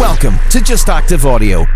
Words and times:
Welcome 0.00 0.38
to 0.48 0.62
Just 0.62 0.88
Active 0.88 1.26
Audio, 1.26 1.66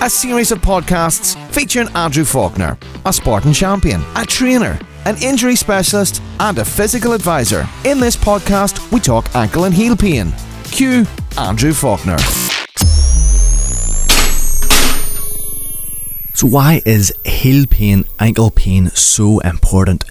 a 0.00 0.08
series 0.08 0.50
of 0.50 0.60
podcasts 0.62 1.36
featuring 1.52 1.88
Andrew 1.94 2.24
Faulkner, 2.24 2.78
a 3.04 3.12
Spartan 3.12 3.52
champion, 3.52 4.02
a 4.16 4.24
trainer, 4.24 4.78
an 5.04 5.22
injury 5.22 5.56
specialist, 5.56 6.22
and 6.40 6.56
a 6.56 6.64
physical 6.64 7.12
advisor. 7.12 7.68
In 7.84 8.00
this 8.00 8.16
podcast, 8.16 8.90
we 8.90 8.98
talk 8.98 9.26
ankle 9.36 9.64
and 9.64 9.74
heel 9.74 9.94
pain. 9.94 10.32
Cue 10.64 11.04
Andrew 11.36 11.74
Faulkner. 11.74 12.16
So, 16.32 16.46
why 16.46 16.80
is 16.86 17.12
heel 17.26 17.66
pain, 17.68 18.06
ankle 18.18 18.50
pain 18.50 18.88
so 18.94 19.40
important? 19.40 20.04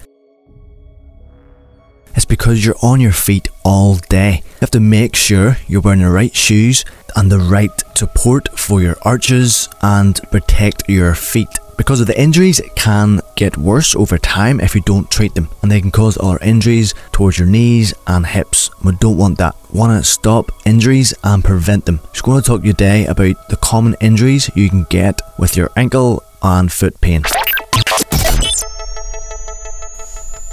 It's 2.18 2.24
because 2.24 2.66
you're 2.66 2.74
on 2.82 3.00
your 3.00 3.12
feet 3.12 3.48
all 3.64 3.94
day. 3.94 4.42
You 4.44 4.60
have 4.62 4.72
to 4.72 4.80
make 4.80 5.14
sure 5.14 5.56
you're 5.68 5.80
wearing 5.80 6.00
the 6.00 6.10
right 6.10 6.34
shoes 6.34 6.84
and 7.14 7.30
the 7.30 7.38
right 7.38 7.70
support 7.96 8.48
for 8.58 8.82
your 8.82 8.96
arches 9.02 9.68
and 9.82 10.20
protect 10.32 10.88
your 10.88 11.14
feet. 11.14 11.60
Because 11.76 12.00
of 12.00 12.08
the 12.08 12.20
injuries, 12.20 12.58
it 12.58 12.74
can 12.74 13.20
get 13.36 13.56
worse 13.56 13.94
over 13.94 14.18
time 14.18 14.58
if 14.58 14.74
you 14.74 14.80
don't 14.80 15.08
treat 15.08 15.36
them, 15.36 15.48
and 15.62 15.70
they 15.70 15.80
can 15.80 15.92
cause 15.92 16.18
other 16.18 16.40
injuries 16.42 16.92
towards 17.12 17.38
your 17.38 17.46
knees 17.46 17.94
and 18.08 18.26
hips. 18.26 18.68
We 18.82 18.96
don't 18.96 19.16
want 19.16 19.38
that. 19.38 19.54
We 19.72 19.78
want 19.78 20.02
to 20.02 20.10
stop 20.10 20.50
injuries 20.66 21.14
and 21.22 21.44
prevent 21.44 21.86
them. 21.86 22.00
Just 22.10 22.24
going 22.24 22.42
to 22.42 22.44
talk 22.44 22.64
today 22.64 23.06
about 23.06 23.48
the 23.48 23.58
common 23.58 23.94
injuries 24.00 24.50
you 24.56 24.68
can 24.68 24.88
get 24.90 25.22
with 25.38 25.56
your 25.56 25.70
ankle 25.76 26.24
and 26.42 26.72
foot 26.72 27.00
pain. 27.00 27.22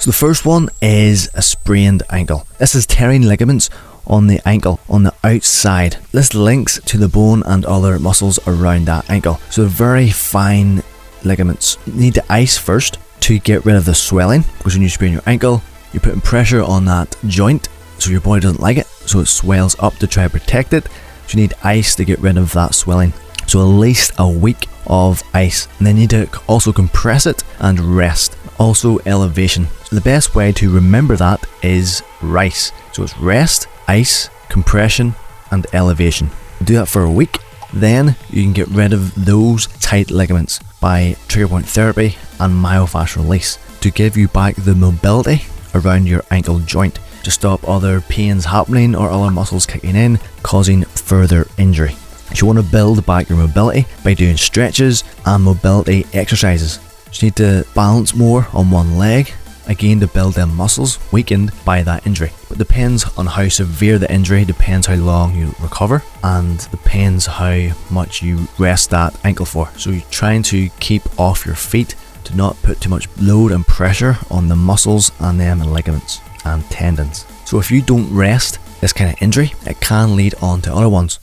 So 0.05 0.11
the 0.11 0.17
first 0.17 0.45
one 0.45 0.69
is 0.83 1.31
a 1.33 1.41
sprained 1.41 2.03
ankle. 2.11 2.45
This 2.59 2.75
is 2.75 2.85
tearing 2.85 3.23
ligaments 3.23 3.71
on 4.05 4.27
the 4.27 4.39
ankle 4.47 4.79
on 4.87 5.01
the 5.01 5.15
outside. 5.23 5.97
This 6.11 6.35
links 6.35 6.79
to 6.85 6.99
the 6.99 7.07
bone 7.07 7.41
and 7.43 7.65
other 7.65 7.97
muscles 7.97 8.37
around 8.47 8.85
that 8.85 9.09
ankle. 9.09 9.39
So 9.49 9.65
very 9.65 10.11
fine 10.11 10.83
ligaments. 11.23 11.79
You 11.87 11.93
need 11.93 12.13
to 12.13 12.31
ice 12.31 12.55
first 12.55 12.99
to 13.21 13.39
get 13.39 13.65
rid 13.65 13.77
of 13.77 13.85
the 13.85 13.95
swelling 13.95 14.43
because 14.59 14.75
when 14.75 14.83
you 14.83 14.89
sprain 14.89 15.11
your 15.11 15.23
ankle, 15.25 15.63
you're 15.91 16.01
putting 16.01 16.21
pressure 16.21 16.61
on 16.61 16.85
that 16.85 17.15
joint 17.25 17.67
so 17.97 18.11
your 18.11 18.21
body 18.21 18.41
doesn't 18.41 18.61
like 18.61 18.77
it, 18.77 18.85
so 18.85 19.21
it 19.21 19.25
swells 19.25 19.75
up 19.79 19.95
to 19.95 20.05
try 20.05 20.25
to 20.25 20.29
protect 20.29 20.73
it. 20.73 20.85
So 21.25 21.35
you 21.35 21.41
need 21.41 21.55
ice 21.63 21.95
to 21.95 22.05
get 22.05 22.19
rid 22.19 22.37
of 22.37 22.53
that 22.53 22.75
swelling. 22.75 23.11
So 23.47 23.59
at 23.59 23.63
least 23.63 24.11
a 24.19 24.29
week 24.29 24.67
of 24.85 25.23
ice. 25.33 25.67
And 25.79 25.87
then 25.87 25.95
you 25.95 26.01
need 26.01 26.11
to 26.11 26.41
also 26.45 26.71
compress 26.71 27.25
it 27.25 27.43
and 27.57 27.79
rest. 27.79 28.37
Also 28.57 28.99
elevation. 29.05 29.67
So 29.83 29.95
the 29.95 30.01
best 30.01 30.35
way 30.35 30.51
to 30.53 30.73
remember 30.73 31.15
that 31.17 31.45
is 31.61 32.03
RICE. 32.21 32.71
So 32.93 33.03
it's 33.03 33.17
rest, 33.17 33.67
ice, 33.87 34.29
compression, 34.49 35.15
and 35.51 35.67
elevation. 35.73 36.29
Do 36.63 36.75
that 36.75 36.87
for 36.87 37.03
a 37.03 37.11
week. 37.11 37.39
Then 37.73 38.15
you 38.29 38.43
can 38.43 38.53
get 38.53 38.67
rid 38.69 38.93
of 38.93 39.25
those 39.25 39.67
tight 39.79 40.09
ligaments 40.09 40.59
by 40.79 41.17
trigger 41.27 41.49
point 41.49 41.65
therapy 41.65 42.17
and 42.39 42.53
myofascial 42.53 43.17
release 43.17 43.57
to 43.81 43.91
give 43.91 44.15
you 44.15 44.27
back 44.29 44.55
the 44.55 44.75
mobility 44.75 45.43
around 45.73 46.07
your 46.07 46.23
ankle 46.31 46.59
joint 46.59 46.99
to 47.23 47.31
stop 47.31 47.67
other 47.67 48.01
pains 48.01 48.45
happening 48.45 48.95
or 48.95 49.09
other 49.09 49.31
muscles 49.31 49.65
kicking 49.65 49.95
in, 49.95 50.19
causing 50.43 50.83
further 50.83 51.47
injury. 51.57 51.95
You 52.33 52.45
want 52.45 52.59
to 52.59 52.63
build 52.63 53.05
back 53.05 53.29
your 53.29 53.37
mobility 53.37 53.85
by 54.03 54.13
doing 54.13 54.37
stretches 54.37 55.03
and 55.25 55.43
mobility 55.43 56.05
exercises. 56.13 56.79
You 57.21 57.27
need 57.27 57.35
to 57.37 57.65
balance 57.73 58.13
more 58.13 58.47
on 58.53 58.71
one 58.71 58.97
leg, 58.97 59.33
again 59.67 59.99
to 59.99 60.07
build 60.07 60.33
them 60.33 60.55
muscles 60.55 60.99
weakened 61.11 61.51
by 61.63 61.81
that 61.83 62.05
injury. 62.05 62.31
But 62.49 62.57
depends 62.57 63.05
on 63.17 63.25
how 63.25 63.47
severe 63.47 63.97
the 63.97 64.11
injury, 64.11 64.45
depends 64.45 64.87
how 64.87 64.95
long 64.95 65.35
you 65.35 65.55
recover, 65.61 66.03
and 66.23 66.59
depends 66.71 67.25
how 67.25 67.69
much 67.89 68.21
you 68.21 68.47
rest 68.59 68.89
that 68.89 69.17
ankle 69.23 69.45
for. 69.45 69.69
So 69.77 69.91
you're 69.91 70.01
trying 70.11 70.43
to 70.43 70.69
keep 70.79 71.19
off 71.19 71.45
your 71.45 71.55
feet 71.55 71.95
to 72.25 72.35
not 72.35 72.61
put 72.63 72.81
too 72.81 72.89
much 72.89 73.07
load 73.17 73.51
and 73.51 73.65
pressure 73.65 74.17
on 74.29 74.47
the 74.47 74.55
muscles 74.55 75.11
and 75.19 75.39
them 75.39 75.61
and 75.61 75.71
ligaments 75.71 76.19
and 76.43 76.63
tendons. 76.65 77.25
So 77.45 77.59
if 77.59 77.71
you 77.71 77.81
don't 77.81 78.13
rest 78.13 78.59
this 78.81 78.93
kind 78.93 79.11
of 79.11 79.21
injury, 79.21 79.53
it 79.65 79.79
can 79.79 80.15
lead 80.15 80.35
on 80.41 80.61
to 80.63 80.73
other 80.73 80.89
ones. 80.89 81.19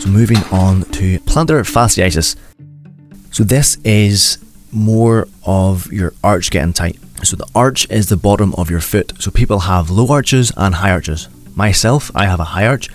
So 0.00 0.08
moving 0.08 0.42
on 0.50 0.82
to 0.92 1.18
plantar 1.20 1.62
fasciitis. 1.62 2.36
So 3.36 3.44
this 3.44 3.76
is 3.84 4.38
more 4.72 5.28
of 5.44 5.92
your 5.92 6.14
arch 6.24 6.50
getting 6.50 6.72
tight. 6.72 6.96
So 7.22 7.36
the 7.36 7.46
arch 7.54 7.86
is 7.90 8.08
the 8.08 8.16
bottom 8.16 8.54
of 8.54 8.70
your 8.70 8.80
foot. 8.80 9.12
So 9.18 9.30
people 9.30 9.58
have 9.68 9.90
low 9.90 10.08
arches 10.08 10.52
and 10.56 10.76
high 10.76 10.92
arches. 10.92 11.28
Myself, 11.54 12.10
I 12.14 12.24
have 12.24 12.40
a 12.40 12.54
high 12.56 12.66
arch, 12.66 12.88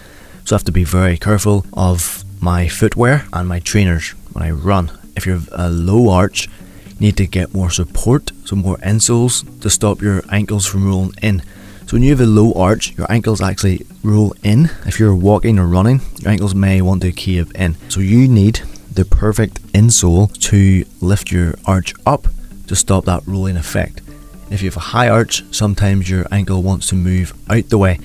so 0.44 0.56
I 0.56 0.57
have 0.57 0.63
to 0.63 0.72
be 0.72 0.84
very 0.84 1.16
careful 1.16 1.68
of 1.74 2.24
my 2.41 2.68
footwear 2.68 3.28
and 3.31 3.47
my 3.47 3.59
trainers 3.59 4.16
when 4.34 4.44
I 4.44 4.50
run. 4.50 4.90
If 5.16 5.28
you 5.28 5.34
have 5.34 5.47
a 5.52 5.69
low 5.69 6.09
arch, 6.09 6.47
you 6.88 7.00
need 7.00 7.18
to 7.18 7.28
get 7.28 7.53
more 7.53 7.69
support, 7.69 8.31
so 8.44 8.56
more 8.56 8.78
insoles 8.78 9.46
to 9.62 9.69
stop 9.69 10.02
your 10.02 10.23
ankles 10.31 10.66
from 10.66 10.88
rolling 10.88 11.13
in. 11.22 11.44
So 11.85 11.97
when 11.97 12.02
you 12.02 12.09
have 12.09 12.22
a 12.22 12.25
low 12.25 12.52
arch, 12.53 12.97
your 12.97 13.06
ankles 13.12 13.41
actually 13.41 13.85
roll 14.02 14.34
in. 14.41 14.72
If 14.88 15.00
you're 15.00 15.16
walking 15.16 15.59
or 15.59 15.68
running, 15.68 16.02
your 16.19 16.31
ankles 16.31 16.56
may 16.56 16.81
want 16.81 17.03
to 17.03 17.12
cave 17.12 17.52
in. 17.53 17.78
So 17.90 18.00
you 18.00 18.28
need 18.28 18.62
the 18.94 19.06
perfect 19.06 19.62
insole 19.74 20.31
to 20.50 20.85
lift 21.00 21.31
your 21.31 21.56
arch 21.66 21.94
up 22.06 22.28
to 22.68 22.75
stop 22.75 23.06
that 23.06 23.25
rolling 23.25 23.57
effect. 23.57 24.02
If 24.50 24.62
you 24.62 24.69
have 24.69 24.78
a 24.78 24.81
high 24.81 25.09
arch, 25.09 25.44
sometimes 25.52 26.09
your 26.09 26.25
ankle 26.31 26.62
wants 26.62 26.88
to 26.88 26.96
move 26.96 27.34
out 27.50 27.69
the 27.69 27.78
way, 27.78 28.00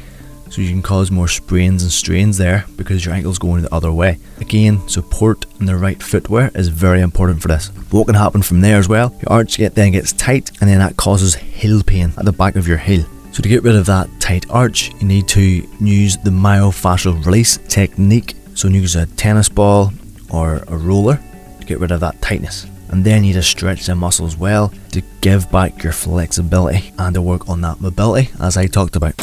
so 0.49 0.63
you 0.63 0.71
can 0.71 0.83
cause 0.83 1.11
more 1.11 1.27
sprains 1.27 1.83
and 1.83 1.91
strains 1.91 2.39
there 2.39 2.65
because 2.77 3.05
your 3.05 3.15
ankle's 3.15 3.39
going 3.39 3.63
the 3.63 3.75
other 3.75 3.91
way. 3.91 4.19
Again, 4.41 4.87
support 4.89 5.45
and 5.59 5.69
the 5.69 5.77
right 5.77 6.01
footwear 6.01 6.53
is 6.55 6.69
very 6.69 7.01
important 7.01 7.43
for 7.43 7.49
this. 7.49 7.69
What 7.91 8.07
can 8.07 8.15
happen 8.15 8.43
from 8.43 8.61
there 8.61 8.79
as 8.79 8.89
well? 8.89 9.13
Your 9.23 9.33
arch 9.33 9.57
then 9.57 9.93
gets 9.93 10.13
tight, 10.13 10.51
and 10.61 10.71
then 10.71 10.79
that 10.79 10.97
causes 10.97 11.35
heel 11.35 11.83
pain 11.83 12.13
at 12.17 12.25
the 12.25 12.33
back 12.33 12.55
of 12.55 12.69
your 12.69 12.79
heel. 12.79 13.05
So 13.33 13.43
to 13.43 13.49
get 13.49 13.65
rid 13.65 13.75
of 13.75 13.87
that 13.87 14.09
tight 14.21 14.49
arch, 14.49 14.93
you 15.01 15.07
need 15.07 15.29
to 15.29 15.41
use 15.81 16.17
the 16.19 16.31
myofascial 16.31 17.25
release 17.25 17.59
technique. 17.69 18.37
So 18.55 18.69
use 18.69 18.97
a 18.97 19.07
tennis 19.07 19.49
ball 19.49 19.93
or 20.31 20.65
a 20.69 20.77
roller 20.77 21.21
to 21.61 21.67
get 21.67 21.81
rid 21.81 21.91
of 21.91 22.01
that 22.01 22.21
tightness. 22.23 22.67
And 22.89 23.05
then 23.05 23.25
you 23.25 23.33
just 23.33 23.51
stretch 23.51 23.87
the 23.87 23.95
muscles 23.95 24.37
well 24.37 24.73
to 24.93 25.03
give 25.21 25.51
back 25.51 25.83
your 25.83 25.93
flexibility 25.93 26.93
and 26.99 27.15
to 27.15 27.23
work 27.23 27.49
on 27.49 27.61
that 27.63 27.81
mobility 27.81 28.31
as 28.41 28.57
I 28.57 28.67
talked 28.67 28.97
about. 28.97 29.15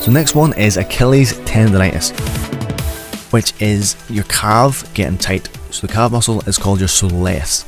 So 0.00 0.10
next 0.10 0.34
one 0.34 0.54
is 0.58 0.76
Achilles 0.76 1.34
tendonitis, 1.40 2.10
which 3.32 3.52
is 3.60 3.96
your 4.08 4.24
calf 4.24 4.92
getting 4.94 5.18
tight. 5.18 5.48
So 5.70 5.86
the 5.86 5.92
calf 5.92 6.10
muscle 6.10 6.40
is 6.48 6.58
called 6.58 6.80
your 6.80 6.88
soleus. 6.88 7.64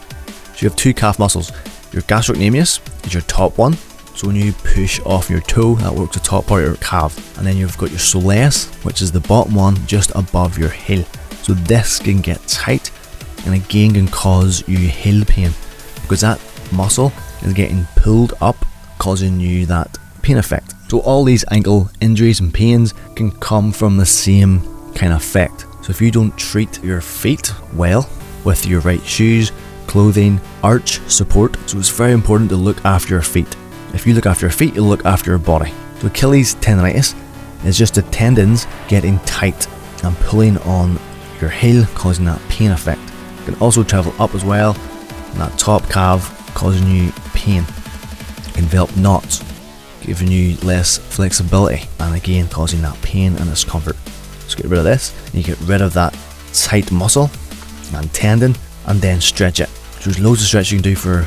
So 0.56 0.62
you 0.62 0.69
have 0.69 0.76
two 0.76 0.93
calf 0.94 1.19
muscles. 1.19 1.53
Your 1.93 2.03
gastrocnemius 2.03 2.81
is 3.06 3.12
your 3.14 3.22
top 3.25 3.59
one, 3.59 3.76
so 4.15 4.27
when 4.27 4.37
you 4.37 4.53
push 4.53 5.00
off 5.00 5.31
your 5.31 5.41
toe, 5.41 5.75
that 5.77 5.93
works 5.93 6.17
the 6.17 6.21
top 6.21 6.47
part 6.47 6.62
of 6.62 6.69
your 6.69 6.77
calf. 6.77 7.37
And 7.39 7.47
then 7.47 7.56
you've 7.56 7.78
got 7.78 7.91
your 7.91 7.99
soleus, 7.99 8.73
which 8.84 9.03
is 9.03 9.11
the 9.11 9.21
bottom 9.21 9.55
one 9.55 9.75
just 9.87 10.12
above 10.15 10.59
your 10.59 10.69
heel. 10.71 11.05
So 11.43 11.55
this 11.55 11.99
can 11.99 12.21
get 12.21 12.47
tight 12.47 12.91
and 13.45 13.55
again 13.55 13.95
can 13.95 14.06
cause 14.06 14.67
you 14.69 14.78
heel 14.78 15.25
pain 15.25 15.50
because 16.03 16.21
that 16.21 16.41
muscle 16.73 17.12
is 17.43 17.53
getting 17.53 17.87
pulled 17.97 18.34
up, 18.41 18.56
causing 18.99 19.41
you 19.41 19.67
that 19.67 19.99
pain 20.23 20.39
effect. 20.39 20.75
So 20.89 21.00
all 21.00 21.25
these 21.25 21.44
ankle 21.50 21.91
injuries 22.00 22.41
and 22.41 22.53
pains 22.53 22.94
can 23.17 23.33
come 23.33 23.73
from 23.73 23.97
the 23.97 24.06
same 24.06 24.61
kind 24.94 25.12
of 25.12 25.21
effect. 25.21 25.67
So 25.83 25.91
if 25.91 26.00
you 26.00 26.11
don't 26.11 26.37
treat 26.37 26.83
your 26.84 27.00
feet 27.00 27.53
well 27.75 28.09
with 28.44 28.67
your 28.67 28.81
right 28.81 29.03
shoes, 29.05 29.50
clothing, 29.87 30.41
arch 30.62 31.00
support, 31.09 31.56
so 31.67 31.79
it's 31.79 31.89
very 31.89 32.12
important 32.12 32.50
to 32.50 32.56
look 32.56 32.85
after 32.85 33.14
your 33.14 33.23
feet. 33.23 33.56
If 33.94 34.06
you 34.06 34.15
look 34.15 34.27
after 34.27 34.47
your 34.47 34.53
feet, 34.53 34.75
you'll 34.75 34.87
look 34.87 35.05
after 35.05 35.31
your 35.31 35.39
body. 35.39 35.73
So 36.00 36.06
Achilles 36.06 36.55
tendonitis 36.56 37.15
is 37.65 37.79
just 37.79 37.94
the 37.94 38.03
tendons 38.03 38.67
getting 38.89 39.19
tight 39.21 39.69
and 40.03 40.17
pulling 40.17 40.59
on 40.59 40.99
your 41.41 41.50
heel, 41.50 41.85
causing 41.94 42.25
that 42.25 42.41
pain 42.49 42.71
effect. 42.71 43.00
It 43.41 43.44
can 43.44 43.55
also 43.56 43.83
travel 43.85 44.15
up 44.19 44.35
as 44.35 44.44
well, 44.44 44.75
and 44.75 45.41
that 45.41 45.59
top 45.59 45.89
calf 45.89 46.55
causing 46.55 46.89
you 46.89 47.12
pain. 47.35 47.65
It 48.47 48.55
can 48.55 48.65
develop 48.65 48.97
knots, 48.97 49.43
giving 50.00 50.29
you 50.29 50.56
less 50.59 50.99
flexibility, 50.99 51.87
and 52.00 52.15
again 52.15 52.49
causing 52.49 52.83
that 52.83 53.00
pain 53.03 53.37
and 53.37 53.49
discomfort. 53.49 53.97
So 54.49 54.56
get 54.56 54.67
rid 54.67 54.79
of 54.79 54.85
this, 54.85 55.15
and 55.27 55.35
you 55.35 55.43
get 55.43 55.61
rid 55.69 55.81
of 55.81 55.93
that 55.95 56.17
tight 56.53 56.91
muscle 56.91 57.31
and 57.95 58.12
tendon, 58.12 58.56
and 58.87 59.00
then 59.00 59.21
stretch 59.21 59.61
it. 59.61 59.69
So 59.69 60.11
there's 60.11 60.19
loads 60.19 60.41
of 60.41 60.49
stretch 60.49 60.73
you 60.73 60.79
can 60.79 60.83
do 60.83 60.97
for 60.97 61.27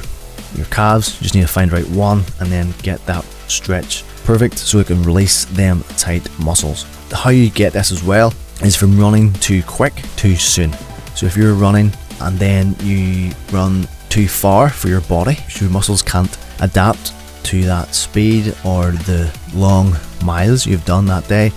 your 0.58 0.68
calves. 0.68 1.16
You 1.16 1.24
just 1.24 1.36
need 1.36 1.42
to 1.42 1.48
find 1.48 1.72
right 1.72 1.88
one 1.90 2.24
and 2.40 2.52
then 2.52 2.74
get 2.82 3.06
that 3.06 3.24
stretch 3.48 4.04
perfect 4.24 4.58
so 4.58 4.80
it 4.80 4.88
can 4.88 5.04
release 5.04 5.46
them 5.46 5.84
tight 5.98 6.28
muscles. 6.40 6.86
How 7.12 7.30
you 7.30 7.50
get 7.50 7.74
this 7.74 7.92
as 7.92 8.04
well 8.04 8.34
is 8.62 8.76
from 8.76 9.00
running 9.00 9.32
too 9.34 9.62
quick 9.64 9.94
too 10.16 10.36
soon. 10.36 10.74
So 11.16 11.26
if 11.26 11.38
you're 11.38 11.54
running 11.54 11.92
and 12.22 12.38
then 12.38 12.76
you 12.82 13.32
run 13.52 13.88
too 14.10 14.28
far 14.28 14.70
for 14.70 14.88
your 14.88 15.02
body, 15.02 15.38
your 15.60 15.70
muscles 15.70 16.02
can't 16.02 16.38
adapt 16.62 17.14
to 17.46 17.64
that 17.64 17.94
speed 17.94 18.56
or 18.66 18.92
the 18.92 19.32
long 19.54 19.96
miles 20.24 20.66
you've 20.66 20.86
done 20.86 21.06
that 21.06 21.28
day, 21.28 21.52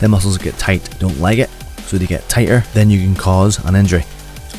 the 0.00 0.08
muscles 0.08 0.36
get 0.36 0.58
tight, 0.58 0.98
don't 0.98 1.18
like 1.18 1.38
it, 1.38 1.50
so 1.86 1.98
they 1.98 2.06
get 2.06 2.28
tighter, 2.28 2.62
then 2.74 2.90
you 2.90 3.00
can 3.00 3.14
cause 3.14 3.62
an 3.64 3.74
injury. 3.74 4.04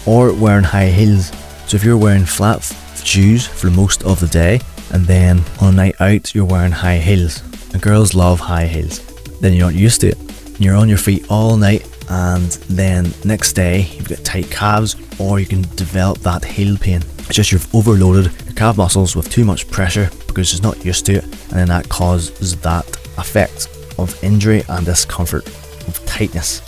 Or 0.05 0.33
wearing 0.33 0.63
high 0.63 0.89
heels. 0.89 1.31
So 1.67 1.75
if 1.75 1.83
you're 1.83 1.97
wearing 1.97 2.25
flat 2.25 2.63
shoes 3.05 3.47
for 3.47 3.69
most 3.69 4.03
of 4.03 4.19
the 4.19 4.27
day, 4.27 4.59
and 4.91 5.05
then 5.05 5.43
on 5.59 5.73
a 5.73 5.77
night 5.77 5.95
out 6.01 6.33
you're 6.35 6.45
wearing 6.45 6.71
high 6.71 6.97
heels, 6.97 7.41
and 7.73 7.81
girls 7.81 8.13
love 8.13 8.39
high 8.39 8.67
heels, 8.67 8.99
then 9.39 9.53
you're 9.53 9.67
not 9.67 9.75
used 9.75 10.01
to 10.01 10.09
it. 10.09 10.17
You're 10.59 10.75
on 10.75 10.89
your 10.89 10.97
feet 10.97 11.25
all 11.29 11.57
night, 11.57 11.87
and 12.09 12.51
then 12.69 13.13
next 13.23 13.53
day 13.53 13.81
you've 13.81 14.09
got 14.09 14.23
tight 14.23 14.51
calves, 14.51 14.95
or 15.19 15.39
you 15.39 15.45
can 15.45 15.61
develop 15.75 16.19
that 16.19 16.43
heel 16.43 16.77
pain. 16.77 17.01
It's 17.19 17.35
just 17.35 17.51
you've 17.51 17.73
overloaded 17.73 18.31
your 18.45 18.53
calf 18.55 18.77
muscles 18.77 19.15
with 19.15 19.29
too 19.29 19.45
much 19.45 19.69
pressure 19.69 20.09
because 20.27 20.51
it's 20.53 20.61
not 20.61 20.83
used 20.85 21.05
to 21.07 21.13
it, 21.15 21.23
and 21.23 21.51
then 21.59 21.67
that 21.69 21.89
causes 21.89 22.55
that 22.57 22.85
effect 23.17 23.67
of 23.97 24.23
injury 24.23 24.63
and 24.69 24.85
discomfort 24.85 25.47
of 25.87 26.05
tightness. 26.05 26.61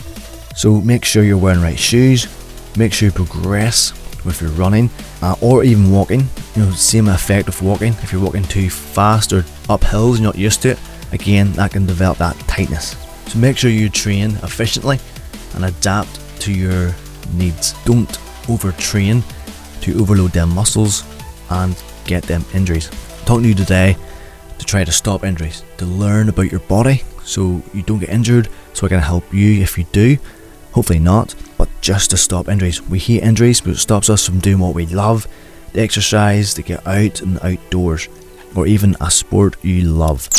So 0.56 0.81
make 0.81 1.03
sure 1.03 1.24
you're 1.24 1.38
wearing 1.38 1.62
right 1.62 1.79
shoes, 1.79 2.27
make 2.77 2.94
sure 2.94 3.07
you 3.07 3.12
progress 3.13 3.91
with 4.25 4.41
your 4.41 4.51
running 4.51 4.89
uh, 5.21 5.35
or 5.41 5.63
even 5.63 5.91
walking. 5.91 6.21
You 6.55 6.65
know, 6.65 6.71
same 6.71 7.07
effect 7.07 7.47
of 7.47 7.61
walking. 7.61 7.93
If 8.01 8.11
you're 8.11 8.21
walking 8.21 8.43
too 8.43 8.69
fast 8.69 9.33
or 9.33 9.43
up 9.69 9.83
hills, 9.83 10.19
you're 10.19 10.27
not 10.27 10.37
used 10.37 10.61
to 10.63 10.71
it, 10.71 10.79
again, 11.11 11.51
that 11.53 11.71
can 11.71 11.85
develop 11.85 12.17
that 12.17 12.37
tightness. 12.47 12.95
So 13.27 13.39
make 13.39 13.57
sure 13.57 13.69
you 13.69 13.89
train 13.89 14.31
efficiently 14.43 14.99
and 15.55 15.65
adapt 15.65 16.19
to 16.41 16.53
your 16.53 16.93
needs. 17.33 17.73
Don't 17.85 18.09
overtrain 18.47 19.23
to 19.81 19.99
overload 19.99 20.31
them 20.31 20.53
muscles 20.53 21.03
and 21.49 21.81
get 22.05 22.23
them 22.23 22.43
injuries. 22.53 22.89
I'm 22.89 23.25
talking 23.25 23.43
to 23.43 23.49
you 23.49 23.55
today 23.55 23.95
to 24.59 24.65
try 24.65 24.83
to 24.83 24.91
stop 24.91 25.23
injuries, 25.23 25.63
to 25.77 25.85
learn 25.85 26.29
about 26.29 26.51
your 26.51 26.59
body 26.61 27.03
so 27.23 27.61
you 27.73 27.81
don't 27.83 27.99
get 27.99 28.09
injured, 28.09 28.49
so 28.73 28.85
I 28.85 28.89
can 28.89 28.99
help 28.99 29.33
you 29.33 29.61
if 29.61 29.77
you 29.77 29.85
do. 29.91 30.17
Hopefully 30.71 30.99
not, 30.99 31.35
just 31.83 32.12
to 32.12 32.18
stop 32.18 32.47
injuries. 32.47 32.81
We 32.81 32.97
hate 32.97 33.24
injuries, 33.24 33.59
but 33.59 33.71
it 33.71 33.77
stops 33.77 34.09
us 34.09 34.25
from 34.25 34.39
doing 34.39 34.59
what 34.59 34.74
we 34.74 34.85
love, 34.85 35.27
the 35.74 35.81
exercise, 35.81 36.53
to 36.53 36.62
get 36.62 36.88
out 36.88 37.19
and 37.21 37.38
outdoors, 37.44 38.07
or 38.56 38.65
even 38.65 38.95
a 39.01 39.12
sport 39.12 39.57
you 39.62 39.81
love. 39.81 40.30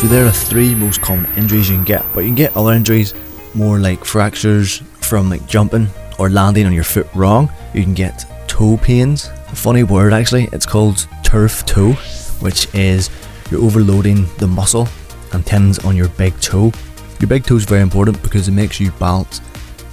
So 0.00 0.08
there 0.08 0.26
are 0.26 0.32
three 0.32 0.74
most 0.74 1.00
common 1.00 1.32
injuries 1.36 1.70
you 1.70 1.76
can 1.76 1.84
get, 1.84 2.04
but 2.12 2.20
you 2.20 2.26
can 2.26 2.34
get 2.34 2.56
other 2.56 2.72
injuries, 2.72 3.14
more 3.54 3.78
like 3.78 4.04
fractures 4.04 4.78
from 5.00 5.30
like 5.30 5.46
jumping 5.46 5.86
or 6.18 6.28
landing 6.28 6.66
on 6.66 6.72
your 6.72 6.82
foot 6.82 7.06
wrong. 7.14 7.52
You 7.74 7.84
can 7.84 7.94
get 7.94 8.24
toe 8.48 8.78
pains. 8.78 9.26
A 9.26 9.54
funny 9.54 9.84
word 9.84 10.12
actually, 10.12 10.48
it's 10.52 10.66
called 10.66 11.06
turf 11.22 11.64
toe, 11.66 11.92
which 12.40 12.66
is 12.74 13.10
you're 13.48 13.62
overloading 13.62 14.26
the 14.38 14.48
muscle 14.48 14.88
and 15.32 15.46
tendons 15.46 15.78
on 15.84 15.94
your 15.94 16.08
big 16.08 16.38
toe. 16.40 16.72
Your 17.22 17.28
big 17.28 17.44
toe 17.44 17.54
is 17.54 17.64
very 17.64 17.82
important 17.82 18.20
because 18.20 18.48
it 18.48 18.50
makes 18.50 18.80
you 18.80 18.90
balance. 18.98 19.40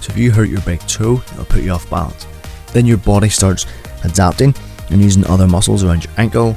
So 0.00 0.10
if 0.10 0.18
you 0.18 0.32
hurt 0.32 0.48
your 0.48 0.60
big 0.62 0.80
toe, 0.80 1.22
it'll 1.30 1.44
put 1.44 1.62
you 1.62 1.70
off 1.70 1.88
balance. 1.88 2.26
Then 2.72 2.86
your 2.86 2.96
body 2.96 3.28
starts 3.28 3.66
adapting 4.02 4.52
and 4.90 5.00
using 5.00 5.24
other 5.26 5.46
muscles 5.46 5.84
around 5.84 6.02
your 6.02 6.12
ankle. 6.16 6.56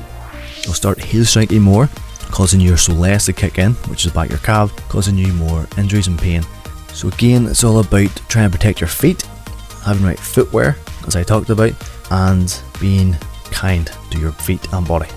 You'll 0.64 0.74
start 0.74 1.00
heel 1.00 1.26
striking 1.26 1.62
more, 1.62 1.88
causing 2.32 2.60
your 2.60 2.78
soleus 2.78 3.28
to 3.28 3.34
kick 3.34 3.60
in, 3.60 3.74
which 3.88 4.08
is 4.08 4.14
back 4.14 4.32
your 4.32 4.40
calf, 4.40 4.76
causing 4.90 5.16
you 5.16 5.32
more 5.34 5.68
injuries 5.78 6.08
and 6.08 6.18
pain. 6.18 6.42
So 6.88 7.08
again, 7.10 7.46
it's 7.46 7.64
all 7.64 7.80
about 7.80 8.10
trying 8.28 8.50
to 8.50 8.58
protect 8.58 8.82
your 8.82 8.88
feet, 8.88 9.22
having 9.84 10.04
right 10.04 10.20
footwear, 10.20 10.76
as 11.06 11.16
I 11.16 11.22
talked 11.22 11.52
about, 11.52 11.74
and 12.10 12.60
being 12.82 13.14
kind 13.52 13.92
to 14.10 14.20
your 14.20 14.32
feet 14.32 14.74
and 14.74 14.88
body. 14.88 15.10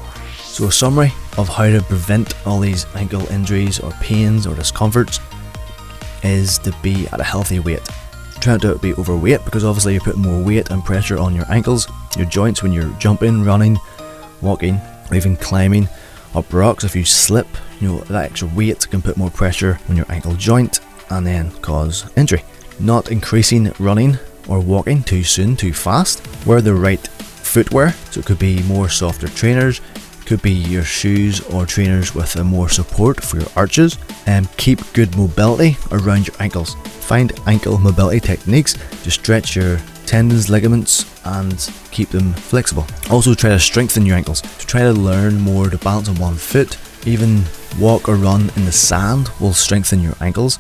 So 0.43 0.67
a 0.67 0.73
summary 0.73 1.15
of 1.39 1.49
how 1.49 1.71
to 1.71 1.81
prevent 1.81 2.35
all 2.47 2.61
these 2.61 2.85
ankle 2.95 3.27
injuries 3.29 3.81
or 3.81 3.93
pains 3.93 4.47
or 4.47 4.55
discomforts 4.55 5.19
is 6.23 6.59
to 6.59 6.75
be 6.83 7.07
at 7.09 7.21
a 7.21 7.25
healthy 7.25 7.59
weight. 7.61 7.83
Try 8.41 8.55
not 8.55 8.63
to 8.63 8.79
be 8.79 8.95
overweight 8.95 9.45
because 9.45 9.65
obviously 9.65 9.95
you're 9.95 10.03
putting 10.03 10.23
more 10.23 10.43
weight 10.43 10.71
and 10.71 10.85
pressure 10.85 11.19
on 11.19 11.35
your 11.35 11.51
ankles, 11.51 11.89
your 12.17 12.27
joints 12.27 12.63
when 12.63 12.73
you're 12.73 12.91
jumping, 12.99 13.45
running, 13.45 13.79
walking, 14.41 14.81
or 15.11 15.17
even 15.17 15.37
climbing 15.37 15.89
up 16.35 16.53
rocks. 16.53 16.85
If 16.85 16.95
you 16.95 17.05
slip, 17.05 17.49
you 17.81 17.89
know 17.89 17.99
that 18.01 18.31
extra 18.31 18.49
weight 18.49 18.89
can 18.91 19.03
put 19.03 19.17
more 19.17 19.31
pressure 19.31 19.79
on 19.89 19.97
your 19.97 20.07
ankle 20.11 20.35
joint 20.35 20.81
and 21.11 21.27
then 21.27 21.51
cause 21.63 22.11
injury. 22.17 22.45
Not 22.79 23.11
increasing 23.11 23.73
running 23.79 24.19
or 24.49 24.61
walking 24.61 25.03
too 25.03 25.25
soon, 25.25 25.57
too 25.57 25.73
fast. 25.73 26.23
Wear 26.47 26.61
the 26.61 26.75
right 26.75 27.05
footwear, 27.09 27.93
so 28.11 28.21
it 28.21 28.27
could 28.27 28.39
be 28.39 28.63
more 28.65 28.89
softer 28.89 29.29
trainers, 29.29 29.81
could 30.27 30.43
be 30.43 30.53
your 30.53 30.83
shoes 30.83 31.41
or 31.41 31.65
trainers 31.65 32.15
with 32.15 32.37
more 32.45 32.69
support 32.69 33.23
for 33.23 33.39
your 33.39 33.49
arches, 33.57 33.97
and 34.27 34.55
keep 34.57 34.81
good 34.93 35.17
mobility 35.17 35.77
around 35.93 36.27
your 36.27 36.37
ankles. 36.41 36.75
Find 37.01 37.33
ankle 37.47 37.79
mobility 37.79 38.21
techniques 38.21 38.75
to 39.05 39.11
stretch 39.11 39.55
your 39.57 39.79
tendons, 40.05 40.51
ligaments, 40.51 41.07
and 41.25 41.71
keep 41.91 42.11
them 42.11 42.33
flexible. 42.35 42.87
Also, 43.11 43.35
try 43.35 43.51
to 43.51 43.59
strengthen 43.61 44.05
your 44.05 44.17
ankles. 44.17 44.41
To 44.41 44.67
try 44.67 44.83
to 44.83 44.93
learn 44.93 45.41
more 45.41 45.71
to 45.71 45.79
balance 45.79 46.09
on 46.09 46.17
one 46.17 46.35
foot, 46.35 46.77
even 47.07 47.45
walk 47.79 48.09
or 48.09 48.17
run 48.17 48.51
in 48.57 48.65
the 48.65 48.73
sand 48.73 49.31
will 49.41 49.53
strengthen 49.53 50.03
your 50.03 50.15
ankles. 50.21 50.59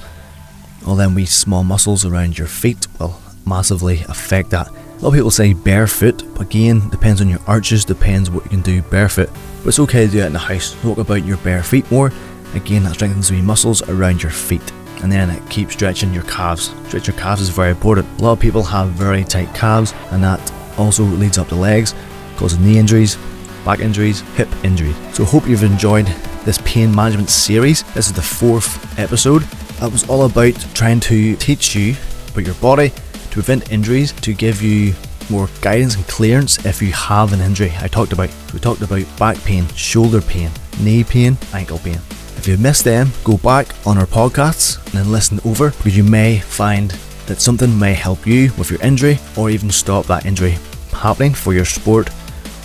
All 0.86 0.94
them 0.94 1.14
wee 1.14 1.26
small 1.26 1.64
muscles 1.64 2.04
around 2.04 2.38
your 2.38 2.46
feet 2.46 2.86
will 3.00 3.20
massively 3.44 4.02
affect 4.08 4.50
that. 4.50 4.68
A 4.68 4.98
lot 5.00 5.08
of 5.08 5.14
people 5.14 5.30
say 5.30 5.52
barefoot, 5.52 6.22
but 6.34 6.42
again, 6.42 6.88
depends 6.90 7.20
on 7.20 7.28
your 7.28 7.40
arches, 7.46 7.84
depends 7.84 8.30
what 8.30 8.44
you 8.44 8.50
can 8.50 8.62
do 8.62 8.82
barefoot. 8.82 9.30
But 9.66 9.70
it's 9.70 9.80
okay 9.80 10.06
to 10.06 10.12
do 10.12 10.20
it 10.20 10.26
in 10.26 10.32
the 10.32 10.38
house. 10.38 10.80
Walk 10.84 10.98
about 10.98 11.24
your 11.24 11.38
bare 11.38 11.60
feet 11.60 11.90
more. 11.90 12.12
Again, 12.54 12.84
that 12.84 12.94
strengthens 12.94 13.30
the 13.30 13.42
muscles 13.42 13.82
around 13.88 14.22
your 14.22 14.30
feet. 14.30 14.62
And 15.02 15.10
then 15.10 15.28
it 15.28 15.50
keeps 15.50 15.72
stretching 15.72 16.14
your 16.14 16.22
calves. 16.22 16.72
Stretch 16.86 17.08
your 17.08 17.16
calves 17.16 17.42
is 17.42 17.48
very 17.48 17.70
important. 17.70 18.06
A 18.20 18.22
lot 18.22 18.34
of 18.34 18.38
people 18.38 18.62
have 18.62 18.90
very 18.90 19.24
tight 19.24 19.52
calves, 19.56 19.92
and 20.12 20.22
that 20.22 20.52
also 20.78 21.02
leads 21.02 21.36
up 21.36 21.48
the 21.48 21.56
legs, 21.56 21.96
causing 22.36 22.64
knee 22.64 22.78
injuries, 22.78 23.18
back 23.64 23.80
injuries, 23.80 24.20
hip 24.36 24.48
injuries. 24.62 24.94
So 25.12 25.24
hope 25.24 25.48
you've 25.48 25.64
enjoyed 25.64 26.06
this 26.44 26.60
pain 26.64 26.94
management 26.94 27.28
series. 27.28 27.82
This 27.94 28.06
is 28.06 28.12
the 28.12 28.22
fourth 28.22 28.96
episode. 29.00 29.42
That 29.80 29.90
was 29.90 30.08
all 30.08 30.26
about 30.26 30.54
trying 30.74 31.00
to 31.00 31.34
teach 31.34 31.74
you 31.74 31.96
about 32.30 32.46
your 32.46 32.54
body 32.54 32.90
to 32.90 33.28
prevent 33.32 33.72
injuries, 33.72 34.12
to 34.12 34.32
give 34.32 34.62
you 34.62 34.94
more 35.30 35.48
guidance 35.60 35.96
and 35.96 36.06
clearance 36.06 36.64
if 36.64 36.80
you 36.82 36.92
have 36.92 37.32
an 37.32 37.40
injury. 37.40 37.72
I 37.80 37.88
talked 37.88 38.12
about 38.12 38.30
we 38.52 38.60
talked 38.60 38.82
about 38.82 39.04
back 39.18 39.36
pain, 39.44 39.66
shoulder 39.68 40.20
pain, 40.20 40.50
knee 40.80 41.04
pain, 41.04 41.36
ankle 41.52 41.78
pain. 41.78 41.98
If 42.36 42.46
you've 42.46 42.60
missed 42.60 42.84
them, 42.84 43.10
go 43.24 43.38
back 43.38 43.68
on 43.86 43.98
our 43.98 44.06
podcasts 44.06 44.76
and 44.86 44.94
then 44.94 45.12
listen 45.12 45.40
over 45.44 45.70
because 45.70 45.96
you 45.96 46.04
may 46.04 46.38
find 46.38 46.90
that 47.26 47.40
something 47.40 47.78
may 47.78 47.94
help 47.94 48.26
you 48.26 48.52
with 48.58 48.70
your 48.70 48.80
injury 48.82 49.18
or 49.36 49.50
even 49.50 49.70
stop 49.70 50.06
that 50.06 50.26
injury 50.26 50.56
happening 50.92 51.34
for 51.34 51.52
your 51.52 51.64
sport 51.64 52.10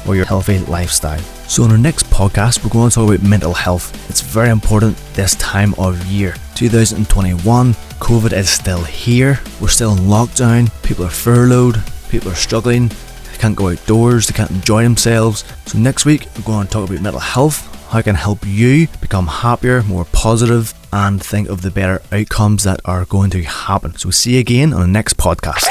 or 0.07 0.15
your 0.15 0.25
healthy 0.25 0.59
lifestyle. 0.59 1.19
So, 1.47 1.65
in 1.65 1.71
our 1.71 1.77
next 1.77 2.05
podcast, 2.05 2.63
we're 2.63 2.69
going 2.69 2.89
to 2.89 2.95
talk 2.95 3.09
about 3.09 3.27
mental 3.27 3.53
health. 3.53 4.09
It's 4.09 4.21
very 4.21 4.49
important 4.49 4.95
this 5.13 5.35
time 5.35 5.73
of 5.77 6.05
year. 6.05 6.35
2021, 6.55 7.73
COVID 7.99 8.31
is 8.31 8.49
still 8.49 8.83
here. 8.83 9.39
We're 9.59 9.67
still 9.67 9.91
in 9.93 9.99
lockdown. 9.99 10.71
People 10.81 11.05
are 11.05 11.09
furloughed. 11.09 11.81
People 12.11 12.29
are 12.31 12.35
struggling. 12.35 12.89
They 12.89 13.37
can't 13.37 13.55
go 13.55 13.69
outdoors. 13.69 14.27
They 14.27 14.33
can't 14.33 14.51
enjoy 14.51 14.83
themselves. 14.83 15.45
So, 15.65 15.77
next 15.77 16.03
week, 16.03 16.27
we're 16.35 16.43
going 16.43 16.67
to 16.67 16.71
talk 16.71 16.89
about 16.89 17.01
mental 17.01 17.21
health. 17.21 17.65
How 17.89 17.99
I 17.99 18.01
can 18.01 18.15
help 18.15 18.39
you 18.45 18.89
become 18.99 19.27
happier, 19.27 19.81
more 19.83 20.03
positive, 20.11 20.73
and 20.91 21.23
think 21.23 21.47
of 21.47 21.61
the 21.61 21.71
better 21.71 22.01
outcomes 22.11 22.65
that 22.65 22.81
are 22.83 23.05
going 23.05 23.29
to 23.31 23.43
happen. 23.43 23.95
So, 23.95 24.11
see 24.11 24.33
you 24.33 24.39
again 24.41 24.73
on 24.73 24.81
the 24.81 24.87
next 24.87 25.15
podcast. 25.15 25.65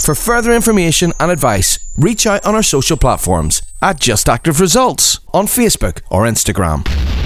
For 0.00 0.16
further 0.16 0.52
information 0.52 1.12
and 1.20 1.30
advice, 1.30 1.78
reach 1.96 2.26
out 2.26 2.44
on 2.44 2.56
our 2.56 2.62
social 2.64 2.96
platforms 2.96 3.62
at 3.80 4.00
Just 4.00 4.28
Active 4.28 4.58
Results 4.58 5.20
on 5.32 5.46
Facebook 5.46 6.00
or 6.10 6.24
Instagram. 6.24 7.21